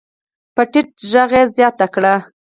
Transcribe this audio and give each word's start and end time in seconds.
په 0.55 0.61
ټيټ 0.71 0.89
غږ 1.11 1.31
يې 1.37 1.43
زياته 1.55 1.85
کړه. 1.93 2.13